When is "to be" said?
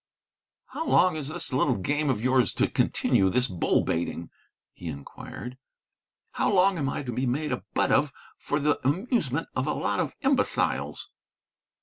7.03-7.27